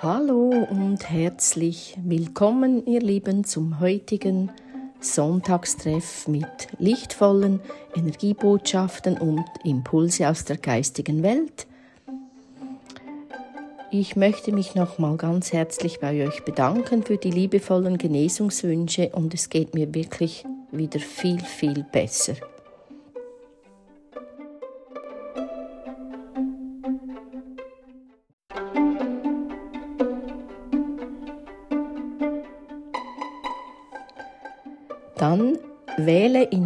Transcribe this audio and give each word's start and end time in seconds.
Hallo 0.00 0.50
und 0.70 1.10
herzlich 1.10 1.98
willkommen, 2.04 2.86
ihr 2.86 3.00
Lieben, 3.00 3.42
zum 3.42 3.80
heutigen 3.80 4.48
Sonntagstreff 5.00 6.28
mit 6.28 6.46
lichtvollen 6.78 7.58
Energiebotschaften 7.96 9.18
und 9.18 9.44
Impulse 9.64 10.28
aus 10.28 10.44
der 10.44 10.56
geistigen 10.56 11.24
Welt. 11.24 11.66
Ich 13.90 14.14
möchte 14.14 14.52
mich 14.52 14.76
nochmal 14.76 15.16
ganz 15.16 15.52
herzlich 15.52 15.98
bei 15.98 16.24
euch 16.24 16.44
bedanken 16.44 17.02
für 17.02 17.16
die 17.16 17.32
liebevollen 17.32 17.98
Genesungswünsche 17.98 19.08
und 19.08 19.34
es 19.34 19.48
geht 19.48 19.74
mir 19.74 19.92
wirklich 19.96 20.44
wieder 20.70 21.00
viel, 21.00 21.40
viel 21.40 21.84
besser. 21.90 22.34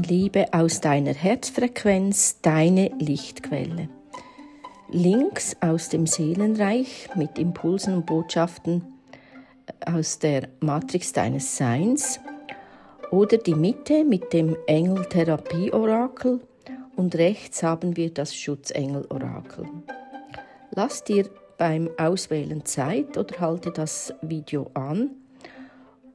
Liebe 0.03 0.47
aus 0.53 0.81
deiner 0.81 1.15
Herzfrequenz 1.15 2.41
deine 2.41 2.91
Lichtquelle. 2.99 3.89
Links 4.91 5.57
aus 5.61 5.89
dem 5.91 6.07
Seelenreich 6.07 7.09
mit 7.15 7.39
Impulsen 7.39 7.95
und 7.95 8.07
Botschaften 8.07 8.85
aus 9.87 10.19
der 10.19 10.49
Matrix 10.61 11.13
deines 11.13 11.57
Seins 11.57 12.21
oder 13.11 13.39
die 13.39 13.55
Mitte 13.55 14.05
mit 14.05 14.33
dem 14.33 14.57
Engeltherapie-Orakel 14.67 16.41
und 16.97 17.15
rechts 17.15 17.63
haben 17.63 17.97
wir 17.97 18.13
das 18.13 18.35
Schutzengel-Orakel. 18.35 19.67
Lass 20.73 21.05
dir 21.05 21.29
beim 21.59 21.91
Auswählen 21.97 22.65
Zeit 22.65 23.17
oder 23.17 23.39
halte 23.41 23.71
das 23.71 24.13
Video 24.21 24.71
an 24.75 25.11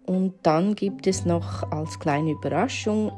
und 0.06 0.34
dann 0.44 0.76
gibt 0.76 1.08
es 1.08 1.26
noch 1.26 1.72
als 1.72 2.00
kleine 2.00 2.32
Überraschung 2.32 3.12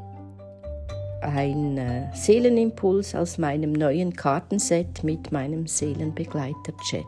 ein 1.22 1.78
äh, 1.78 2.08
Seelenimpuls 2.14 3.16
aus 3.16 3.38
meinem 3.38 3.74
neuen 3.74 4.14
Kartenset 4.14 5.04
mit 5.04 5.32
meinem 5.32 5.68
Seelenbegleiter-Chat. 5.68 7.06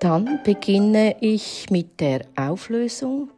Dann 0.00 0.40
beginne 0.42 1.16
ich 1.20 1.68
mit 1.70 2.00
der 2.00 2.22
Auflösung. 2.34 3.30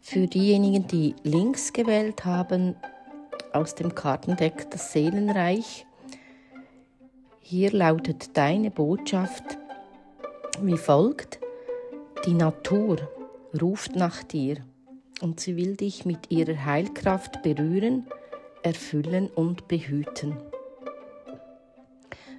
Für 0.00 0.26
diejenigen, 0.26 0.86
die 0.86 1.14
links 1.24 1.72
gewählt 1.72 2.24
haben, 2.24 2.74
aus 3.52 3.74
dem 3.74 3.94
Kartendeck 3.94 4.70
Das 4.70 4.92
Seelenreich. 4.92 5.86
Hier 7.48 7.70
lautet 7.70 8.36
deine 8.36 8.72
Botschaft 8.72 9.44
wie 10.62 10.76
folgt. 10.76 11.38
Die 12.26 12.34
Natur 12.34 12.96
ruft 13.62 13.94
nach 13.94 14.24
dir 14.24 14.56
und 15.20 15.38
sie 15.38 15.56
will 15.56 15.76
dich 15.76 16.04
mit 16.04 16.32
ihrer 16.32 16.64
Heilkraft 16.64 17.44
berühren, 17.44 18.08
erfüllen 18.64 19.28
und 19.28 19.68
behüten. 19.68 20.34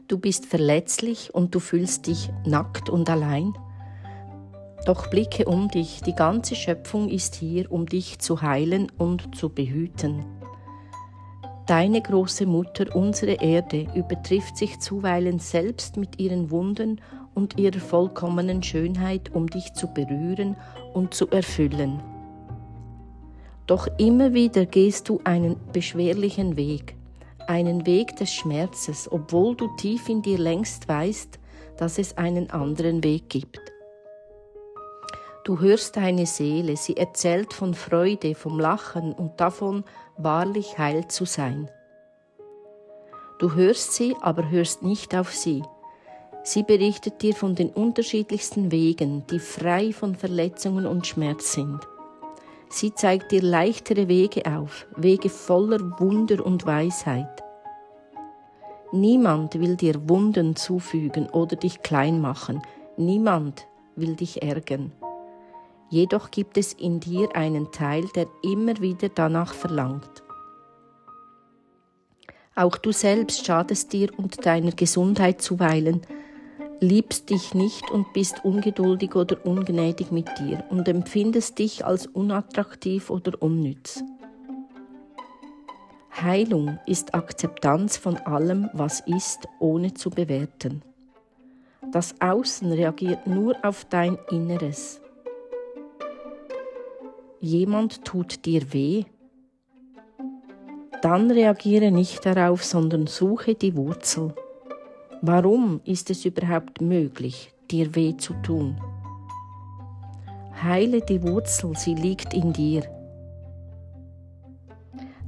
Du 0.10 0.18
bist 0.18 0.46
verletzlich 0.46 1.34
und 1.34 1.56
du 1.56 1.62
fühlst 1.62 2.08
dich 2.08 2.30
nackt 2.46 2.90
und 2.90 3.10
allein. 3.10 3.58
Doch 4.86 5.10
blicke 5.10 5.46
um 5.46 5.70
dich, 5.70 6.02
die 6.02 6.16
ganze 6.16 6.56
Schöpfung 6.56 7.08
ist 7.08 7.36
hier, 7.36 7.72
um 7.72 7.86
dich 7.86 8.20
zu 8.20 8.42
heilen 8.42 8.92
und 8.98 9.38
zu 9.38 9.48
behüten. 9.48 10.37
Deine 11.68 12.02
große 12.02 12.46
Mutter, 12.46 12.96
unsere 12.96 13.34
Erde, 13.34 13.88
übertrifft 13.94 14.56
sich 14.56 14.80
zuweilen 14.80 15.40
selbst 15.40 15.98
mit 15.98 16.18
ihren 16.18 16.50
Wunden 16.50 17.02
und 17.34 17.60
ihrer 17.60 17.80
vollkommenen 17.80 18.64
Schönheit, 18.64 19.32
um 19.34 19.48
dich 19.48 19.74
zu 19.74 19.88
berühren 19.88 20.56
und 20.94 21.14
zu 21.14 21.28
erfüllen. 21.30 22.02
Doch 23.66 23.90
immer 23.98 24.34
wieder 24.34 24.66
gehst 24.66 25.10
du 25.10 25.20
einen 25.26 25.58
beschwerlichen 25.74 26.56
Weg, 26.56 26.96
einen 27.48 27.86
Weg 27.86 28.16
des 28.16 28.34
Schmerzes, 28.34 29.12
obwohl 29.12 29.54
du 29.58 29.68
tief 29.76 30.08
in 30.08 30.22
dir 30.22 30.38
längst 30.38 30.88
weißt, 30.88 31.38
dass 31.76 32.00
es 32.00 32.18
einen 32.18 32.50
anderen 32.50 33.04
Weg 33.04 33.30
gibt. 33.30 33.60
Du 35.44 35.60
hörst 35.60 35.98
deine 35.98 36.26
Seele, 36.26 36.78
sie 36.78 36.96
erzählt 36.98 37.54
von 37.54 37.74
Freude, 37.74 38.36
vom 38.36 38.58
Lachen 38.60 39.14
und 39.14 39.40
davon, 39.40 39.84
wahrlich 40.18 40.78
heil 40.78 41.08
zu 41.08 41.26
sein. 41.26 41.70
Du 43.40 43.54
hörst 43.54 43.94
sie, 43.94 44.16
aber 44.22 44.50
hörst 44.50 44.84
nicht 44.84 45.16
auf 45.16 45.32
sie. 45.32 45.64
Sie 46.44 46.64
berichtet 46.64 47.22
dir 47.22 47.36
von 47.36 47.56
den 47.56 47.70
unterschiedlichsten 47.70 48.72
Wegen, 48.72 49.28
die 49.28 49.40
frei 49.40 49.92
von 49.92 50.16
Verletzungen 50.16 50.86
und 50.86 51.06
Schmerz 51.06 51.54
sind. 51.54 51.80
Sie 52.70 52.94
zeigt 52.94 53.32
dir 53.32 53.42
leichtere 53.42 54.08
Wege 54.08 54.44
auf, 54.46 54.88
Wege 54.96 55.30
voller 55.30 56.00
Wunder 56.00 56.46
und 56.46 56.66
Weisheit. 56.66 57.44
Niemand 58.92 59.60
will 59.60 59.76
dir 59.76 60.10
Wunden 60.10 60.56
zufügen 60.56 61.30
oder 61.30 61.56
dich 61.56 61.82
klein 61.82 62.22
machen. 62.22 62.62
Niemand 62.96 63.68
will 63.96 64.16
dich 64.16 64.42
ärgern. 64.42 64.94
Jedoch 65.90 66.32
gibt 66.32 66.58
es 66.58 66.74
in 66.74 67.00
dir 67.00 67.34
einen 67.36 67.72
Teil, 67.72 68.06
der 68.14 68.28
immer 68.44 68.80
wieder 68.82 69.08
danach 69.10 69.54
verlangt. 69.54 70.24
Auch 72.56 72.78
du 72.78 72.92
selbst 72.92 73.46
schadest 73.46 73.94
dir 73.94 74.10
und 74.18 74.46
deiner 74.46 74.72
Gesundheit 74.72 75.42
zuweilen, 75.42 76.02
liebst 76.82 77.30
dich 77.30 77.54
nicht 77.54 77.90
und 77.90 78.12
bist 78.14 78.44
ungeduldig 78.44 79.16
oder 79.16 79.46
ungnädig 79.46 80.12
mit 80.12 80.28
dir 80.40 80.66
und 80.70 80.88
empfindest 80.88 81.58
dich 81.60 81.86
als 81.86 82.06
unattraktiv 82.08 83.10
oder 83.10 83.42
unnütz. 83.42 84.04
Heilung 86.22 86.80
ist 86.86 87.14
Akzeptanz 87.14 87.96
von 87.96 88.18
allem, 88.18 88.70
was 88.74 89.02
ist, 89.02 89.48
ohne 89.60 89.94
zu 89.94 90.10
bewerten. 90.10 90.82
Das 91.92 92.20
Außen 92.20 92.72
reagiert 92.72 93.28
nur 93.28 93.56
auf 93.64 93.86
dein 93.86 94.18
Inneres 94.32 95.00
jemand 97.40 98.04
tut 98.06 98.46
dir 98.46 98.74
weh, 98.74 99.06
dann 101.02 101.30
reagiere 101.30 101.92
nicht 101.92 102.26
darauf, 102.26 102.64
sondern 102.64 103.08
suche 103.08 103.56
die 103.56 103.76
Wurzel. 103.76 104.34
Warum 105.22 105.82
ist 105.84 106.10
es 106.10 106.26
überhaupt 106.26 106.82
möglich, 106.82 107.54
dir 107.70 107.94
weh 107.96 108.18
zu 108.18 108.34
tun? 108.42 108.80
Heile 110.62 111.02
die 111.02 111.22
Wurzel, 111.22 111.76
sie 111.76 111.94
liegt 111.94 112.34
in 112.34 112.52
dir. 112.54 112.84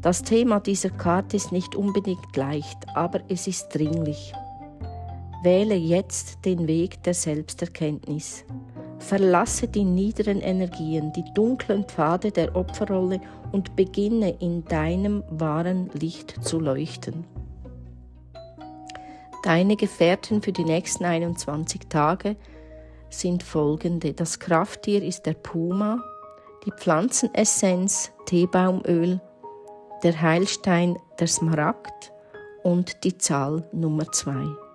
Das 0.02 0.24
Thema 0.24 0.60
dieser 0.60 0.90
Karte 0.90 1.36
ist 1.36 1.52
nicht 1.52 1.76
unbedingt 1.76 2.36
leicht, 2.36 2.78
aber 2.96 3.20
es 3.28 3.48
ist 3.48 3.70
dringlich. 3.70 4.34
Wähle 5.44 5.76
jetzt 5.76 6.46
den 6.46 6.68
Weg 6.68 7.04
der 7.04 7.14
Selbsterkenntnis. 7.14 8.46
Verlasse 9.00 9.68
die 9.68 9.86
niederen 9.86 10.42
Energien, 10.42 11.12
die 11.14 11.24
dunklen 11.34 11.86
Pfade 11.86 12.32
der 12.32 12.56
Opferrolle 12.56 13.22
und 13.52 13.76
beginne 13.76 14.36
in 14.40 14.66
deinem 14.66 15.24
wahren 15.30 15.90
Licht 15.94 16.44
zu 16.44 16.60
leuchten. 16.60 17.26
Deine 19.44 19.78
Gefährten 19.78 20.42
für 20.42 20.52
die 20.52 20.66
nächsten 20.66 21.06
21 21.06 21.88
Tage 21.88 22.36
sind 23.10 23.42
folgende. 23.42 24.14
Das 24.14 24.40
Krafttier 24.40 25.02
ist 25.04 25.26
der 25.26 25.34
Puma, 25.34 26.04
die 26.66 26.72
Pflanzenessenz 26.72 28.12
Teebaumöl, 28.26 29.22
der 30.04 30.22
Heilstein 30.22 30.98
der 31.20 31.28
Smaragd 31.28 32.12
und 32.64 33.04
die 33.04 33.18
Zahl 33.18 33.68
Nummer 33.72 34.12
2. 34.12 34.69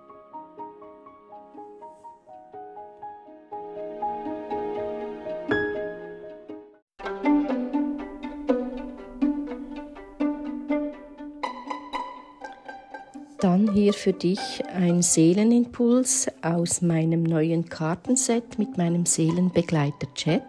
hier 13.85 13.93
für 13.93 14.13
dich 14.13 14.63
ein 14.73 15.03
Seelenimpuls 15.03 16.25
aus 16.41 16.81
meinem 16.81 17.21
neuen 17.21 17.69
Kartenset 17.69 18.57
mit 18.57 18.79
meinem 18.79 19.05
Seelenbegleiter 19.05 20.11
Chat. 20.15 20.41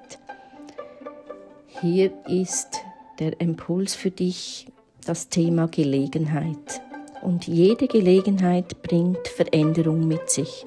Hier 1.82 2.12
ist 2.26 2.80
der 3.18 3.38
Impuls 3.38 3.94
für 3.94 4.10
dich 4.10 4.68
das 5.04 5.28
Thema 5.28 5.68
Gelegenheit. 5.68 6.80
Und 7.20 7.46
jede 7.46 7.88
Gelegenheit 7.88 8.80
bringt 8.80 9.28
Veränderung 9.28 10.08
mit 10.08 10.30
sich. 10.30 10.64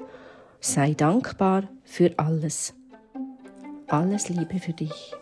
Sei 0.60 0.94
dankbar 0.94 1.64
für 1.82 2.12
alles. 2.18 2.72
Alles 3.88 4.28
Liebe 4.28 4.60
für 4.60 4.74
dich. 4.74 5.12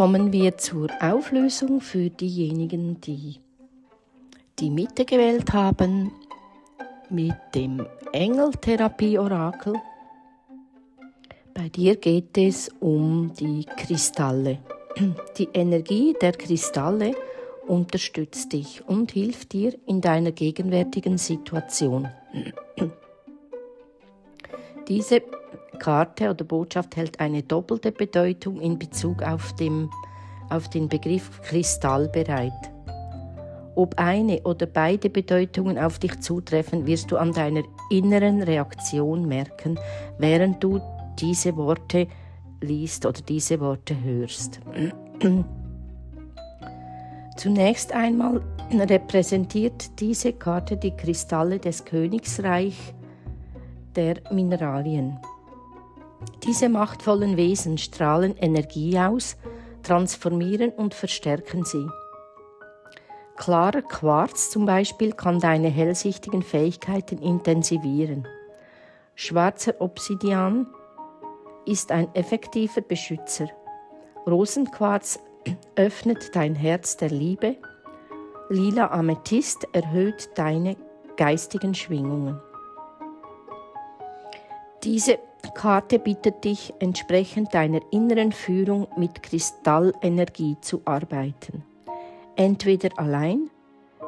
Kommen 0.00 0.32
wir 0.32 0.56
zur 0.56 0.88
Auflösung 1.02 1.82
für 1.82 2.08
diejenigen, 2.08 3.02
die 3.02 3.38
die 4.58 4.70
Mitte 4.70 5.04
gewählt 5.04 5.52
haben 5.52 6.10
mit 7.10 7.34
dem 7.54 7.86
Engeltherapie-Orakel. 8.10 9.74
Bei 11.52 11.68
dir 11.68 11.96
geht 11.96 12.38
es 12.38 12.70
um 12.80 13.34
die 13.38 13.66
Kristalle. 13.76 14.60
Die 15.36 15.50
Energie 15.52 16.16
der 16.18 16.32
Kristalle 16.32 17.14
unterstützt 17.66 18.54
dich 18.54 18.82
und 18.86 19.12
hilft 19.12 19.52
dir 19.52 19.74
in 19.84 20.00
deiner 20.00 20.32
gegenwärtigen 20.32 21.18
Situation. 21.18 22.08
Diese 24.88 25.20
Karte 25.78 26.30
oder 26.30 26.44
Botschaft 26.44 26.96
hält 26.96 27.20
eine 27.20 27.42
doppelte 27.42 27.92
Bedeutung 27.92 28.60
in 28.60 28.78
Bezug 28.78 29.22
auf, 29.22 29.54
dem, 29.56 29.90
auf 30.48 30.68
den 30.68 30.88
Begriff 30.88 31.40
Kristall 31.42 32.08
bereit. 32.08 32.52
Ob 33.76 33.98
eine 33.98 34.42
oder 34.42 34.66
beide 34.66 35.08
Bedeutungen 35.08 35.78
auf 35.78 35.98
dich 35.98 36.20
zutreffen, 36.20 36.86
wirst 36.86 37.10
du 37.10 37.16
an 37.16 37.32
deiner 37.32 37.62
inneren 37.90 38.42
Reaktion 38.42 39.26
merken, 39.26 39.78
während 40.18 40.62
du 40.62 40.80
diese 41.18 41.56
Worte 41.56 42.08
liest 42.60 43.06
oder 43.06 43.22
diese 43.22 43.60
Worte 43.60 43.94
hörst. 44.02 44.60
Zunächst 47.36 47.92
einmal 47.92 48.42
repräsentiert 48.70 49.98
diese 49.98 50.32
Karte 50.34 50.76
die 50.76 50.90
Kristalle 50.90 51.58
des 51.58 51.84
Königsreich 51.84 52.76
der 53.96 54.16
Mineralien. 54.30 55.18
Diese 56.44 56.68
machtvollen 56.68 57.36
Wesen 57.36 57.78
strahlen 57.78 58.36
Energie 58.36 58.98
aus, 58.98 59.36
transformieren 59.82 60.70
und 60.70 60.94
verstärken 60.94 61.64
sie. 61.64 61.86
Klarer 63.36 63.82
Quarz 63.82 64.50
zum 64.50 64.66
Beispiel 64.66 65.12
kann 65.12 65.40
deine 65.40 65.68
hellsichtigen 65.68 66.42
Fähigkeiten 66.42 67.18
intensivieren. 67.18 68.28
Schwarzer 69.14 69.80
Obsidian 69.80 70.66
ist 71.64 71.90
ein 71.92 72.14
effektiver 72.14 72.82
Beschützer. 72.82 73.48
Rosenquarz 74.26 75.20
öffnet 75.76 76.34
dein 76.36 76.54
Herz 76.54 76.96
der 76.96 77.10
Liebe. 77.10 77.56
Lila 78.50 78.90
Amethyst 78.90 79.66
erhöht 79.72 80.30
deine 80.34 80.76
geistigen 81.16 81.74
Schwingungen. 81.74 82.40
Diese 84.82 85.18
Karte 85.54 85.98
bittet 85.98 86.44
dich, 86.44 86.72
entsprechend 86.78 87.54
deiner 87.54 87.80
inneren 87.90 88.32
Führung 88.32 88.86
mit 88.96 89.22
Kristallenergie 89.22 90.56
zu 90.60 90.82
arbeiten. 90.84 91.64
Entweder 92.36 92.90
allein, 92.98 93.50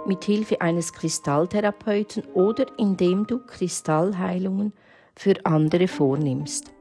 mit 0.06 0.24
Hilfe 0.24 0.60
eines 0.60 0.92
Kristalltherapeuten 0.92 2.24
oder 2.34 2.66
indem 2.78 3.26
du 3.26 3.38
Kristallheilungen 3.38 4.72
für 5.14 5.34
andere 5.44 5.88
vornimmst. 5.88 6.72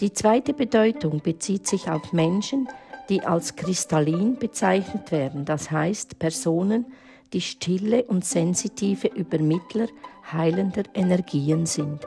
Die 0.00 0.12
zweite 0.12 0.54
Bedeutung 0.54 1.20
bezieht 1.20 1.66
sich 1.66 1.90
auf 1.90 2.12
Menschen, 2.12 2.68
die 3.10 3.22
als 3.22 3.56
kristallin 3.56 4.38
bezeichnet 4.38 5.12
werden, 5.12 5.44
das 5.44 5.70
heißt 5.70 6.18
Personen, 6.18 6.86
die 7.32 7.40
stille 7.40 8.04
und 8.04 8.24
sensitive 8.24 9.08
Übermittler 9.08 9.88
heilender 10.32 10.84
Energien 10.94 11.66
sind. 11.66 12.06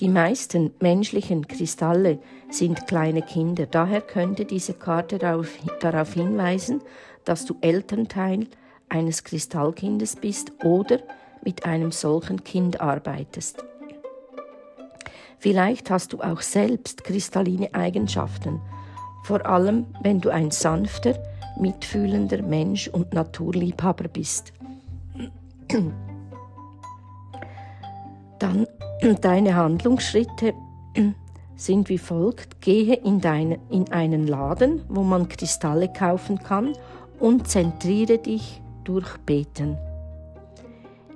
Die 0.00 0.08
meisten 0.08 0.72
menschlichen 0.80 1.46
Kristalle 1.46 2.18
sind 2.50 2.86
kleine 2.86 3.22
Kinder, 3.22 3.66
daher 3.66 4.00
könnte 4.00 4.44
diese 4.44 4.74
Karte 4.74 5.18
darauf, 5.18 5.48
darauf 5.80 6.14
hinweisen, 6.14 6.82
dass 7.24 7.44
du 7.44 7.56
Elternteil 7.60 8.48
eines 8.88 9.22
Kristallkindes 9.22 10.16
bist 10.16 10.52
oder 10.64 10.98
mit 11.44 11.64
einem 11.64 11.92
solchen 11.92 12.42
Kind 12.42 12.80
arbeitest. 12.80 13.64
Vielleicht 15.38 15.90
hast 15.90 16.12
du 16.12 16.20
auch 16.20 16.40
selbst 16.40 17.04
kristalline 17.04 17.74
Eigenschaften, 17.74 18.60
vor 19.24 19.44
allem 19.46 19.86
wenn 20.02 20.20
du 20.20 20.30
ein 20.30 20.50
sanfter, 20.50 21.14
mitfühlender 21.58 22.42
Mensch 22.42 22.88
und 22.88 23.12
Naturliebhaber 23.12 24.08
bist. 24.08 24.52
Dann 28.42 28.66
deine 29.20 29.54
Handlungsschritte 29.54 30.52
sind 31.56 31.88
wie 31.88 31.98
folgt. 31.98 32.60
Gehe 32.60 32.96
in, 32.96 33.20
deine, 33.20 33.60
in 33.70 33.92
einen 33.92 34.26
Laden, 34.26 34.82
wo 34.88 35.04
man 35.04 35.28
Kristalle 35.28 35.92
kaufen 35.92 36.40
kann 36.40 36.72
und 37.20 37.46
zentriere 37.46 38.18
dich 38.18 38.60
durch 38.82 39.16
Beten. 39.18 39.78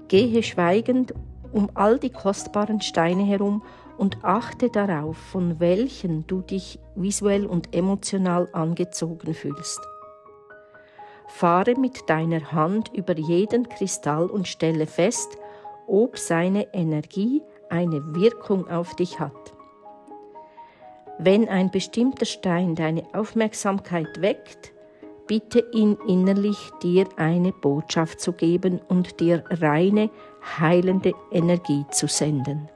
Gehe 0.07 0.45
schweigend 0.45 1.15
um 1.51 1.69
all 1.75 1.99
die 1.99 2.11
kostbaren 2.11 2.81
Steine 2.81 3.25
herum 3.25 3.63
und 3.99 4.25
achte 4.25 4.71
darauf, 4.71 5.17
von 5.17 5.59
welchen 5.59 6.27
du 6.29 6.43
dich 6.43 6.79
visuell 6.95 7.45
und 7.47 7.75
emotional 7.75 8.49
angezogen 8.53 9.35
fühlst. 9.35 9.81
Fahre 11.27 11.75
mit 11.75 12.09
deiner 12.09 12.53
Hand 12.53 12.93
über 12.95 13.17
jeden 13.17 13.69
Kristall 13.69 14.27
und 14.27 14.47
stelle 14.47 14.87
fest, 14.87 15.37
ob 15.87 16.19
seine 16.19 16.73
Energie 16.75 17.43
eine 17.69 18.15
Wirkung 18.15 18.69
auf 18.69 18.95
dich 18.97 19.19
hat. 19.21 19.55
Wenn 21.19 21.49
ein 21.49 21.71
bestimmter 21.71 22.27
Stein 22.27 22.75
deine 22.75 23.03
Aufmerksamkeit 23.15 24.21
weckt, 24.21 24.73
bitte 25.27 25.65
ihn 25.73 25.97
innerlich 26.07 26.59
dir 26.83 27.09
eine 27.17 27.53
Botschaft 27.53 28.21
zu 28.21 28.33
geben 28.33 28.81
und 28.89 29.19
dir 29.21 29.45
reine, 29.49 30.11
heilende 30.59 31.13
Energie 31.33 31.85
zu 31.91 32.07
senden. 32.07 32.69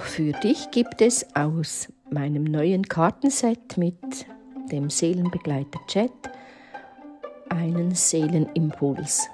Auch 0.00 0.06
für 0.06 0.32
dich 0.32 0.70
gibt 0.70 1.02
es 1.02 1.26
aus 1.36 1.92
meinem 2.10 2.44
neuen 2.44 2.88
Kartenset 2.88 3.76
mit 3.76 3.98
dem 4.72 4.88
Seelenbegleiter 4.88 5.78
Chat 5.88 6.10
einen 7.50 7.94
Seelenimpuls. 7.94 9.28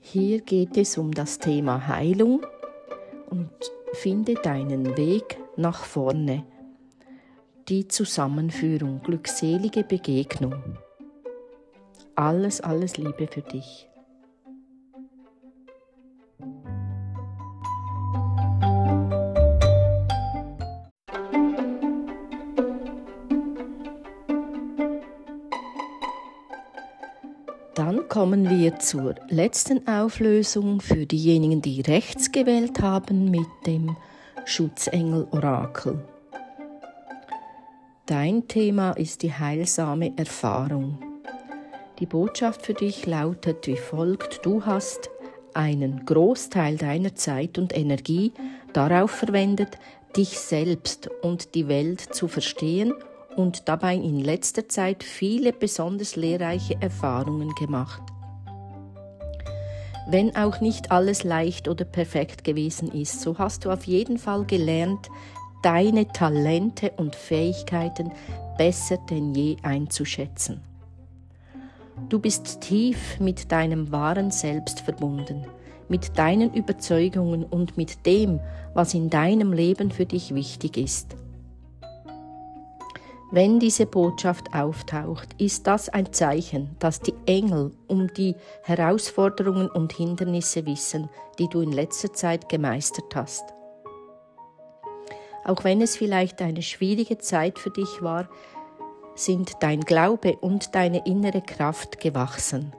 Hier 0.00 0.42
geht 0.42 0.76
es 0.76 0.98
um 0.98 1.10
das 1.10 1.38
Thema 1.38 1.88
Heilung 1.88 2.44
und 3.30 3.50
finde 3.94 4.34
deinen 4.34 4.98
Weg 4.98 5.38
nach 5.56 5.84
vorne. 5.84 6.44
Die 7.70 7.88
Zusammenführung, 7.88 9.00
glückselige 9.02 9.84
Begegnung. 9.84 10.76
Alles, 12.14 12.60
alles 12.60 12.98
Liebe 12.98 13.26
für 13.26 13.40
dich. 13.40 13.88
Kommen 28.18 28.50
wir 28.50 28.80
zur 28.80 29.14
letzten 29.28 29.86
Auflösung 29.86 30.80
für 30.80 31.06
diejenigen, 31.06 31.62
die 31.62 31.82
rechts 31.82 32.32
gewählt 32.32 32.80
haben 32.80 33.30
mit 33.30 33.46
dem 33.64 33.96
Schutzengel-Orakel. 34.44 36.02
Dein 38.06 38.48
Thema 38.48 38.90
ist 38.90 39.22
die 39.22 39.32
heilsame 39.32 40.14
Erfahrung. 40.16 40.98
Die 42.00 42.06
Botschaft 42.06 42.66
für 42.66 42.74
dich 42.74 43.06
lautet 43.06 43.68
wie 43.68 43.76
folgt, 43.76 44.44
du 44.44 44.66
hast 44.66 45.10
einen 45.54 46.04
Großteil 46.04 46.76
deiner 46.76 47.14
Zeit 47.14 47.56
und 47.56 47.72
Energie 47.78 48.32
darauf 48.72 49.12
verwendet, 49.12 49.78
dich 50.16 50.40
selbst 50.40 51.08
und 51.22 51.54
die 51.54 51.68
Welt 51.68 52.00
zu 52.00 52.26
verstehen 52.26 52.94
und 53.38 53.68
dabei 53.68 53.94
in 53.94 54.18
letzter 54.18 54.68
Zeit 54.68 55.04
viele 55.04 55.52
besonders 55.52 56.16
lehrreiche 56.16 56.76
Erfahrungen 56.82 57.54
gemacht. 57.54 58.02
Wenn 60.08 60.34
auch 60.34 60.60
nicht 60.60 60.90
alles 60.90 61.22
leicht 61.22 61.68
oder 61.68 61.84
perfekt 61.84 62.42
gewesen 62.42 62.90
ist, 62.90 63.20
so 63.20 63.38
hast 63.38 63.64
du 63.64 63.70
auf 63.70 63.84
jeden 63.84 64.18
Fall 64.18 64.44
gelernt, 64.44 65.08
deine 65.62 66.08
Talente 66.08 66.90
und 66.96 67.14
Fähigkeiten 67.14 68.10
besser 68.56 68.98
denn 69.08 69.32
je 69.34 69.56
einzuschätzen. 69.62 70.60
Du 72.08 72.18
bist 72.18 72.60
tief 72.60 73.20
mit 73.20 73.52
deinem 73.52 73.92
wahren 73.92 74.32
Selbst 74.32 74.80
verbunden, 74.80 75.46
mit 75.88 76.18
deinen 76.18 76.52
Überzeugungen 76.54 77.44
und 77.44 77.76
mit 77.76 78.04
dem, 78.04 78.40
was 78.74 78.94
in 78.94 79.10
deinem 79.10 79.52
Leben 79.52 79.92
für 79.92 80.06
dich 80.06 80.34
wichtig 80.34 80.76
ist. 80.76 81.16
Wenn 83.30 83.60
diese 83.60 83.84
Botschaft 83.84 84.54
auftaucht, 84.54 85.28
ist 85.36 85.66
das 85.66 85.90
ein 85.90 86.14
Zeichen, 86.14 86.74
dass 86.78 87.00
die 87.00 87.12
Engel 87.26 87.72
um 87.86 88.06
die 88.14 88.34
Herausforderungen 88.62 89.70
und 89.70 89.92
Hindernisse 89.92 90.64
wissen, 90.64 91.10
die 91.38 91.46
du 91.48 91.60
in 91.60 91.72
letzter 91.72 92.10
Zeit 92.14 92.48
gemeistert 92.48 93.14
hast. 93.14 93.44
Auch 95.44 95.62
wenn 95.62 95.82
es 95.82 95.94
vielleicht 95.94 96.40
eine 96.40 96.62
schwierige 96.62 97.18
Zeit 97.18 97.58
für 97.58 97.70
dich 97.70 98.00
war, 98.00 98.30
sind 99.14 99.52
dein 99.60 99.80
Glaube 99.80 100.36
und 100.40 100.74
deine 100.74 101.04
innere 101.04 101.42
Kraft 101.42 102.00
gewachsen. 102.00 102.72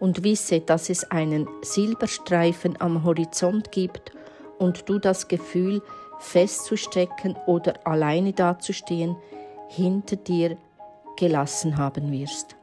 Und 0.00 0.24
wisse, 0.24 0.60
dass 0.60 0.90
es 0.90 1.10
einen 1.12 1.48
Silberstreifen 1.62 2.80
am 2.80 3.04
Horizont 3.04 3.70
gibt 3.70 4.12
und 4.58 4.88
du 4.88 4.98
das 4.98 5.28
Gefühl, 5.28 5.80
festzustecken 6.18 7.36
oder 7.46 7.86
alleine 7.86 8.32
dazustehen, 8.32 9.16
hinter 9.68 10.16
dir 10.16 10.56
gelassen 11.16 11.76
haben 11.76 12.12
wirst. 12.12 12.56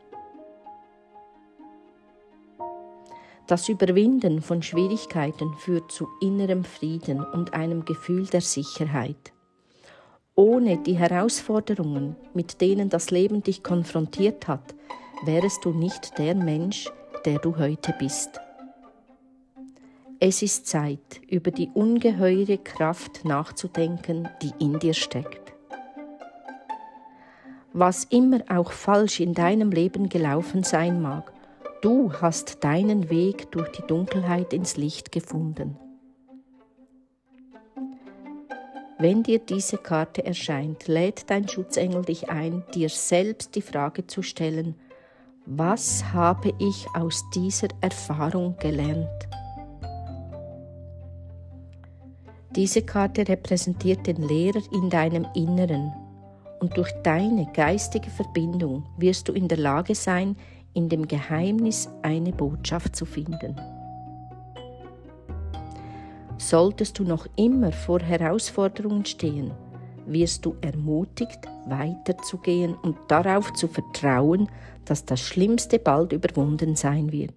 Das 3.48 3.68
Überwinden 3.68 4.42
von 4.42 4.62
Schwierigkeiten 4.62 5.54
führt 5.56 5.92
zu 5.92 6.08
innerem 6.22 6.64
Frieden 6.64 7.24
und 7.24 7.54
einem 7.54 7.84
Gefühl 7.84 8.26
der 8.28 8.42
Sicherheit. 8.42 9.34
Ohne 10.36 10.78
die 10.78 10.98
Herausforderungen, 10.98 12.16
mit 12.34 12.62
denen 12.62 12.90
das 12.90 13.12
Leben 13.12 13.44
dich 13.44 13.62
konfrontiert 13.62 14.48
hat, 14.48 14.74
wärest 15.26 15.66
du 15.66 15.72
nicht 15.72 16.18
der 16.18 16.36
Mensch, 16.36 16.90
der 17.26 17.40
du 17.40 17.58
heute 17.58 17.94
bist. 18.00 18.40
Es 20.26 20.42
ist 20.42 20.68
Zeit, 20.68 21.20
über 21.30 21.52
die 21.52 21.70
ungeheure 21.74 22.58
Kraft 22.58 23.26
nachzudenken, 23.26 24.30
die 24.42 24.54
in 24.58 24.80
dir 24.80 24.94
steckt. 24.94 25.52
Was 27.74 28.06
immer 28.06 28.40
auch 28.48 28.72
falsch 28.72 29.20
in 29.20 29.34
deinem 29.34 29.70
Leben 29.70 30.08
gelaufen 30.08 30.64
sein 30.64 31.02
mag, 31.02 31.34
du 31.82 32.14
hast 32.14 32.64
deinen 32.64 33.10
Weg 33.10 33.52
durch 33.52 33.70
die 33.74 33.86
Dunkelheit 33.86 34.54
ins 34.54 34.78
Licht 34.78 35.12
gefunden. 35.12 35.78
Wenn 38.98 39.24
dir 39.24 39.40
diese 39.40 39.78
Karte 39.78 40.26
erscheint, 40.26 40.88
lädt 40.88 41.30
dein 41.30 41.50
Schutzengel 41.50 42.06
dich 42.06 42.30
ein, 42.30 42.64
dir 42.74 42.88
selbst 42.88 43.56
die 43.56 43.62
Frage 43.62 44.08
zu 44.08 44.22
stellen, 44.22 44.76
was 45.46 46.14
habe 46.14 46.54
ich 46.60 46.88
aus 46.94 47.26
dieser 47.36 47.68
Erfahrung 47.82 48.56
gelernt? 48.56 49.33
Diese 52.56 52.84
Karte 52.84 53.28
repräsentiert 53.28 54.06
den 54.06 54.22
Lehrer 54.22 54.62
in 54.72 54.90
deinem 54.90 55.26
Inneren 55.34 55.92
und 56.60 56.78
durch 56.78 56.92
deine 57.04 57.48
geistige 57.52 58.12
Verbindung 58.12 58.86
wirst 58.98 59.28
du 59.28 59.34
in 59.34 59.48
der 59.48 59.58
Lage 59.58 59.96
sein, 59.96 60.36
in 60.74 60.88
dem 60.88 61.08
Geheimnis 61.08 61.90
eine 62.04 62.32
Botschaft 62.32 62.96
zu 62.96 63.06
finden. 63.06 63.60
Solltest 66.38 67.00
du 67.00 67.04
noch 67.04 67.26
immer 67.36 67.72
vor 67.72 68.00
Herausforderungen 68.02 69.06
stehen, 69.06 69.52
wirst 70.06 70.46
du 70.46 70.56
ermutigt, 70.62 71.40
weiterzugehen 71.66 72.76
und 72.76 72.98
darauf 73.08 73.52
zu 73.54 73.68
vertrauen, 73.68 74.48
dass 74.86 75.06
das 75.06 75.22
Schlimmste 75.22 75.80
bald 75.80 76.14
überwunden 76.14 76.76
sein 76.76 77.12
wird. 77.12 77.36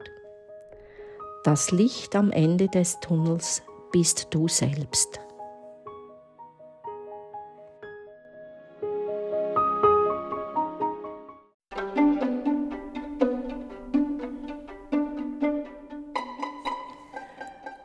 Das 1.44 1.70
Licht 1.70 2.14
am 2.16 2.32
Ende 2.32 2.68
des 2.68 3.00
Tunnels 3.00 3.62
bist 3.96 4.26
du 4.28 4.46
selbst. 4.46 5.18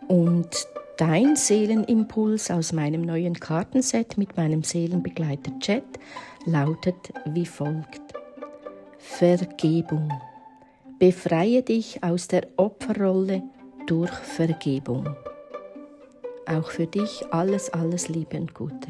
Und 0.09 0.49
dein 0.97 1.37
Seelenimpuls 1.37 2.51
aus 2.51 2.73
meinem 2.73 3.03
neuen 3.03 3.39
Kartenset 3.39 4.17
mit 4.17 4.35
meinem 4.35 4.63
Seelenbegleiter 4.63 5.57
Chat 5.59 5.85
lautet 6.43 7.13
wie 7.27 7.45
folgt. 7.45 8.01
Vergebung. 8.97 10.11
Befreie 10.99 11.63
dich 11.63 12.03
aus 12.03 12.27
der 12.27 12.49
Opferrolle 12.57 13.43
durch 13.87 14.11
Vergebung. 14.11 15.15
Auch 16.51 16.69
für 16.69 16.85
dich 16.85 17.23
alles, 17.31 17.69
alles 17.69 18.09
Liebe 18.09 18.37
und 18.37 18.53
Gute. 18.53 18.89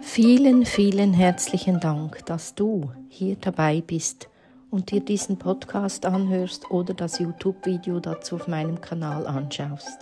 Vielen, 0.00 0.64
vielen 0.64 1.12
herzlichen 1.12 1.80
Dank, 1.80 2.24
dass 2.26 2.54
du 2.54 2.92
hier 3.08 3.34
dabei 3.40 3.82
bist 3.84 4.28
und 4.70 4.92
dir 4.92 5.00
diesen 5.00 5.36
Podcast 5.40 6.06
anhörst 6.06 6.70
oder 6.70 6.94
das 6.94 7.18
YouTube-Video 7.18 7.98
dazu 7.98 8.36
auf 8.36 8.46
meinem 8.46 8.80
Kanal 8.80 9.26
anschaust. 9.26 9.98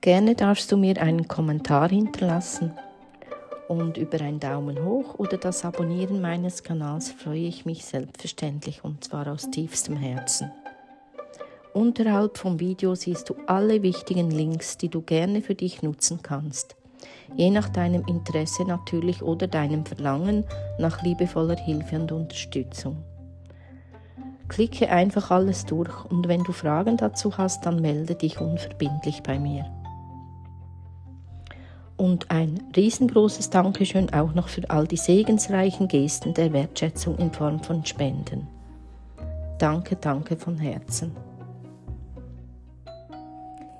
Gerne 0.00 0.34
darfst 0.34 0.72
du 0.72 0.76
mir 0.76 1.00
einen 1.00 1.28
Kommentar 1.28 1.88
hinterlassen 1.90 2.72
und 3.80 3.96
über 3.96 4.20
einen 4.20 4.40
Daumen 4.40 4.84
hoch 4.84 5.18
oder 5.18 5.36
das 5.36 5.64
Abonnieren 5.64 6.20
meines 6.20 6.62
Kanals 6.62 7.10
freue 7.10 7.46
ich 7.46 7.64
mich 7.64 7.84
selbstverständlich 7.84 8.84
und 8.84 9.04
zwar 9.04 9.26
aus 9.26 9.50
tiefstem 9.50 9.96
Herzen. 9.96 10.50
Unterhalb 11.72 12.38
vom 12.38 12.60
Video 12.60 12.94
siehst 12.94 13.30
du 13.30 13.34
alle 13.46 13.82
wichtigen 13.82 14.30
Links, 14.30 14.76
die 14.76 14.88
du 14.88 15.02
gerne 15.02 15.42
für 15.42 15.54
dich 15.54 15.82
nutzen 15.82 16.20
kannst 16.22 16.76
je 17.36 17.50
nach 17.50 17.68
deinem 17.68 18.04
Interesse 18.06 18.64
natürlich 18.64 19.22
oder 19.22 19.46
deinem 19.46 19.84
Verlangen 19.86 20.44
nach 20.78 21.02
liebevoller 21.02 21.56
Hilfe 21.56 21.96
und 21.96 22.12
Unterstützung. 22.12 23.04
Klicke 24.48 24.90
einfach 24.90 25.30
alles 25.30 25.64
durch 25.64 26.04
und 26.04 26.28
wenn 26.28 26.44
du 26.44 26.52
Fragen 26.52 26.96
dazu 26.96 27.38
hast, 27.38 27.64
dann 27.64 27.80
melde 27.80 28.14
dich 28.14 28.38
unverbindlich 28.38 29.22
bei 29.22 29.38
mir. 29.38 29.64
Und 32.02 32.32
ein 32.32 32.60
riesengroßes 32.74 33.50
Dankeschön 33.50 34.12
auch 34.12 34.34
noch 34.34 34.48
für 34.48 34.68
all 34.68 34.88
die 34.88 34.96
segensreichen 34.96 35.86
Gesten 35.86 36.34
der 36.34 36.52
Wertschätzung 36.52 37.16
in 37.18 37.30
Form 37.30 37.62
von 37.62 37.86
Spenden. 37.86 38.48
Danke, 39.60 39.94
danke 39.94 40.36
von 40.36 40.58
Herzen. 40.58 41.14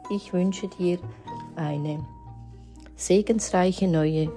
Ich 0.09 0.33
wünsche 0.33 0.69
dir 0.69 1.01
eine 1.57 1.99
segensreiche 2.95 3.89
neue 3.89 4.31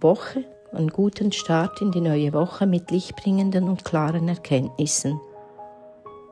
Woche, 0.00 0.44
einen 0.70 0.90
guten 0.90 1.32
Start 1.32 1.82
in 1.82 1.90
die 1.90 2.00
neue 2.00 2.32
Woche 2.32 2.66
mit 2.66 2.92
lichtbringenden 2.92 3.68
und 3.68 3.84
klaren 3.84 4.28
Erkenntnissen 4.28 5.20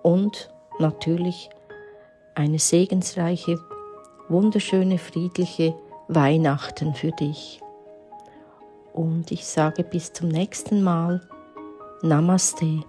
und 0.05 0.51
natürlich 0.79 1.51
eine 2.37 2.61
segensreiche, 2.61 3.59
wunderschöne, 4.29 4.99
friedliche 4.99 5.75
Weihnachten 6.09 6.95
für 6.95 7.11
dich. 7.13 7.61
Und 8.93 9.31
ich 9.31 9.47
sage 9.47 9.85
bis 9.85 10.13
zum 10.13 10.29
nächsten 10.29 10.83
Mal. 10.83 11.21
Namaste. 12.03 12.85